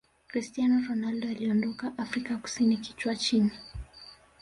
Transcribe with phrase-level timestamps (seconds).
[0.27, 3.51] cristiano ronaldo aliondoka afrika kusini kichwa chini